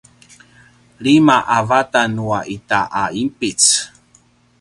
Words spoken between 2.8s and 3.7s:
a ’inpic